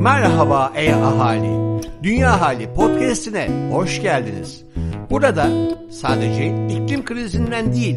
[0.00, 1.82] Merhaba ey ahali.
[2.02, 4.64] Dünya Hali podcast'ine hoş geldiniz.
[5.10, 5.48] Burada
[5.90, 7.96] sadece iklim krizinden değil,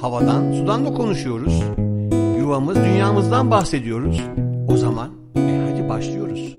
[0.00, 1.62] havadan, sudan da konuşuyoruz.
[2.38, 4.20] Yuvamız, dünyamızdan bahsediyoruz.
[4.68, 6.56] O zaman e hadi başlıyoruz.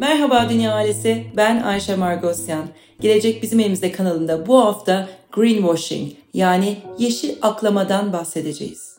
[0.00, 2.64] Merhaba Dünya Ailesi, ben Ayşe Margosyan.
[3.00, 8.91] Gelecek Bizim Elimizde kanalında bu hafta greenwashing yani yeşil aklamadan bahsedeceğiz.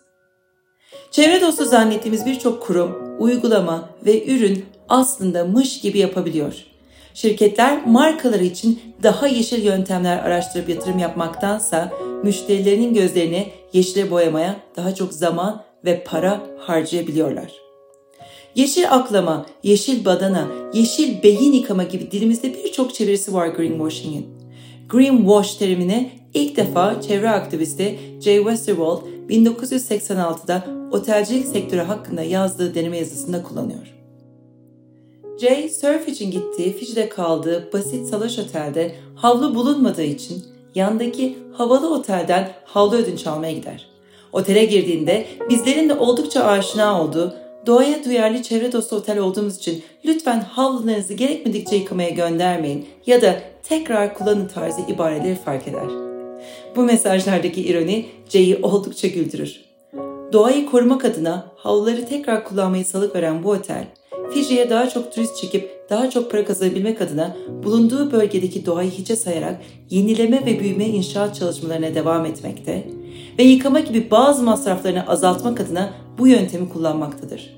[1.13, 6.53] Çevre dostu zannettiğimiz birçok kurum, uygulama ve ürün aslında mış gibi yapabiliyor.
[7.13, 11.91] Şirketler markaları için daha yeşil yöntemler araştırıp yatırım yapmaktansa
[12.23, 17.51] müşterilerinin gözlerini yeşile boyamaya daha çok zaman ve para harcayabiliyorlar.
[18.55, 24.25] Yeşil aklama, yeşil badana, yeşil beyin yıkama gibi dilimizde birçok çevirisi var greenwashing'in.
[24.89, 33.43] Greenwash terimini ilk defa çevre aktivisti Jay Westerwald 1986'da otelcilik sektörü hakkında yazdığı deneme yazısında
[33.43, 33.93] kullanıyor.
[35.41, 40.43] Jay, surf için gittiği, Fiji'de kaldığı basit salaş otelde havlu bulunmadığı için
[40.75, 43.87] yandaki havalı otelden havlu ödünç almaya gider.
[44.33, 47.33] Otele girdiğinde bizlerin de oldukça aşina olduğu
[47.65, 54.13] Doğaya duyarlı çevre dostu otel olduğumuz için lütfen havlularınızı gerekmedikçe yıkamaya göndermeyin ya da tekrar
[54.13, 55.87] kullanın tarzı ibareleri fark eder.
[56.75, 59.72] Bu mesajlardaki ironi Jay'i oldukça güldürür.
[60.33, 63.87] Doğayı korumak adına havluları tekrar kullanmayı salık veren bu otel,
[64.33, 69.61] Fiji'ye daha çok turist çekip daha çok para kazanabilmek adına bulunduğu bölgedeki doğayı hiçe sayarak
[69.89, 72.87] yenileme ve büyüme inşaat çalışmalarına devam etmekte
[73.39, 77.57] ve yıkama gibi bazı masraflarını azaltmak adına bu yöntemi kullanmaktadır.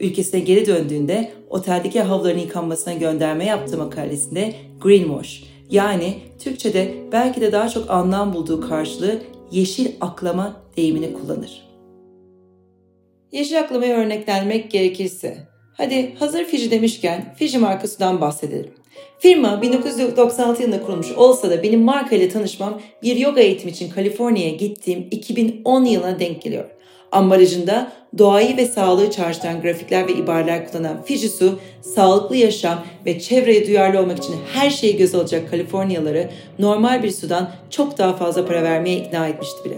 [0.00, 7.68] Ülkesine geri döndüğünde oteldeki havluların yıkanmasına gönderme yaptığı makalesinde greenwash yani Türkçe'de belki de daha
[7.68, 9.18] çok anlam bulduğu karşılığı
[9.50, 11.73] yeşil aklama deyimini kullanır.
[13.34, 15.36] Yeşil aklamaya örneklenmek gerekirse,
[15.72, 18.70] hadi hazır Fiji demişken Fiji markasından bahsedelim.
[19.18, 24.54] Firma 1996 yılında kurulmuş olsa da benim marka ile tanışmam bir yoga eğitimi için Kaliforniya'ya
[24.54, 26.64] gittiğim 2010 yılına denk geliyor.
[27.12, 31.58] Ambalajında doğayı ve sağlığı çağrıştıran grafikler ve ibareler kullanan Fujitsu,
[31.94, 37.50] sağlıklı yaşam ve çevreye duyarlı olmak için her şeyi göz alacak Kaliforniyaları normal bir sudan
[37.70, 39.76] çok daha fazla para vermeye ikna etmişti bile.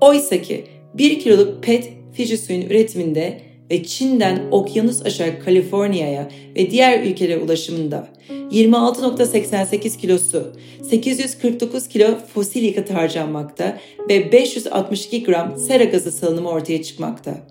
[0.00, 7.38] Oysa ki 1 kiloluk PET Fujitsu'nun üretiminde ve Çin'den okyanus aşağı Kaliforniya'ya ve diğer ülkelere
[7.38, 10.52] ulaşımında 26.88 kilosu,
[10.82, 17.46] 849 kilo fosil yakıt harcanmakta ve 562 gram sera gazı salınımı ortaya çıkmakta.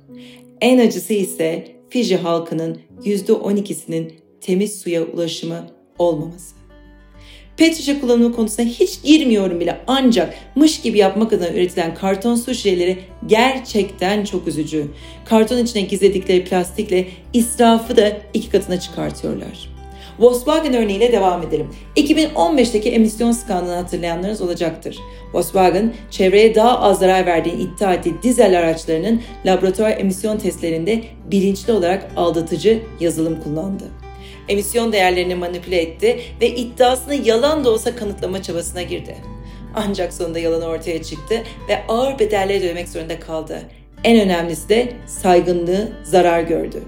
[0.62, 6.63] En acısı ise Fiji halkının %12'sinin temiz suya ulaşımı olmaması.
[7.58, 12.54] Pet şişe kullanımı konusuna hiç girmiyorum bile ancak mış gibi yapmak adına üretilen karton su
[12.54, 14.88] şişeleri gerçekten çok üzücü.
[15.26, 19.74] Karton içine gizledikleri plastikle israfı da iki katına çıkartıyorlar.
[20.20, 21.68] Volkswagen örneğiyle devam edelim.
[21.96, 24.98] 2015'teki emisyon skandalını hatırlayanlarınız olacaktır.
[25.34, 32.12] Volkswagen, çevreye daha az zarar verdiğini iddia ettiği dizel araçlarının laboratuvar emisyon testlerinde bilinçli olarak
[32.16, 34.03] aldatıcı yazılım kullandı
[34.48, 39.16] emisyon değerlerini manipüle etti ve iddiasını yalan da olsa kanıtlama çabasına girdi.
[39.76, 43.62] Ancak sonunda yalan ortaya çıktı ve ağır bedeller ödemek zorunda kaldı.
[44.04, 46.84] En önemlisi de saygınlığı zarar gördü.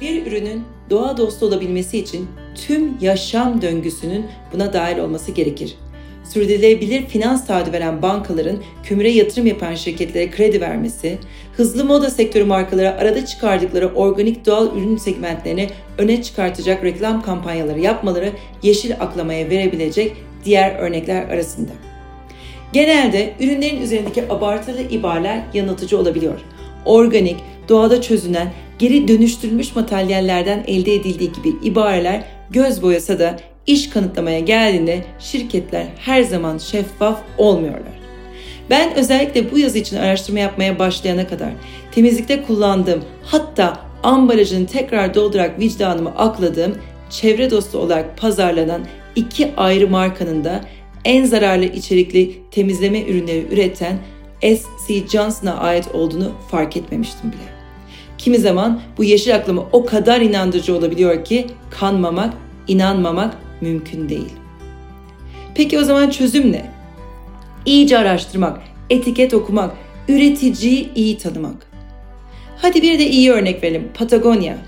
[0.00, 2.28] Bir ürünün doğa dostu olabilmesi için
[2.66, 5.76] tüm yaşam döngüsünün buna dahil olması gerekir.
[6.24, 11.18] Sürdürülebilir finans taahhüdü veren bankaların kümüre yatırım yapan şirketlere kredi vermesi,
[11.56, 15.68] hızlı moda sektörü markaları arada çıkardıkları organik doğal ürün segmentlerini
[15.98, 18.30] öne çıkartacak reklam kampanyaları yapmaları
[18.62, 20.12] yeşil aklamaya verebilecek
[20.44, 21.72] diğer örnekler arasında.
[22.72, 26.40] Genelde ürünlerin üzerindeki abartılı ibareler yanıltıcı olabiliyor.
[26.84, 27.36] Organik,
[27.68, 33.36] doğada çözünen, geri dönüştürülmüş materyallerden elde edildiği gibi ibareler göz boyasa da
[33.66, 37.94] iş kanıtlamaya geldiğinde şirketler her zaman şeffaf olmuyorlar.
[38.70, 41.48] Ben özellikle bu yazı için araştırma yapmaya başlayana kadar
[41.92, 46.78] temizlikte kullandığım hatta ambalajını tekrar doldurarak vicdanımı akladığım
[47.10, 48.80] çevre dostu olarak pazarlanan
[49.16, 50.60] iki ayrı markanın da
[51.04, 53.98] en zararlı içerikli temizleme ürünleri üreten
[54.40, 55.08] S.C.
[55.08, 57.54] Johnson'a ait olduğunu fark etmemiştim bile.
[58.18, 62.34] Kimi zaman bu yeşil aklama o kadar inandırıcı olabiliyor ki kanmamak,
[62.68, 64.32] inanmamak mümkün değil.
[65.54, 66.66] Peki o zaman çözüm ne?
[67.66, 69.74] İyice araştırmak, etiket okumak,
[70.08, 71.66] üreticiyi iyi tanımak.
[72.56, 73.88] Hadi bir de iyi örnek verelim.
[73.94, 74.58] Patagonya.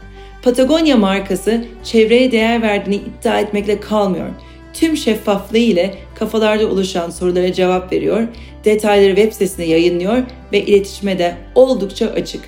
[0.42, 4.28] Patagonya markası çevreye değer verdiğini iddia etmekle kalmıyor.
[4.74, 8.28] Tüm şeffaflığı ile kafalarda oluşan sorulara cevap veriyor,
[8.64, 10.22] detayları web sitesinde yayınlıyor
[10.52, 12.40] ve iletişime de oldukça açık.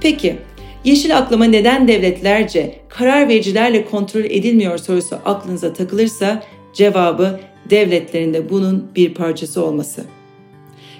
[0.00, 0.36] Peki,
[0.86, 6.42] yeşil aklama neden devletlerce karar vericilerle kontrol edilmiyor sorusu aklınıza takılırsa
[6.74, 7.40] cevabı
[7.70, 10.04] devletlerinde bunun bir parçası olması.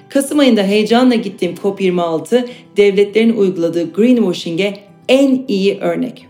[0.09, 4.75] Kasım ayında heyecanla gittiğim COP26 devletlerin uyguladığı greenwashing'e
[5.09, 6.27] en iyi örnek.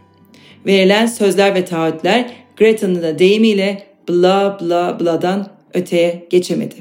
[0.66, 6.74] Verilen sözler ve taahhütler Greta'nın da deyimiyle bla bla bla'dan öteye geçemedi.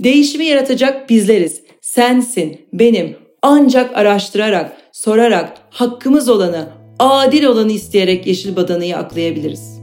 [0.00, 1.62] Değişimi yaratacak bizleriz.
[1.80, 3.16] Sensin, benim.
[3.42, 6.68] Ancak araştırarak, sorarak, hakkımız olanı,
[6.98, 9.75] adil olanı isteyerek yeşil badanıyı aklayabiliriz.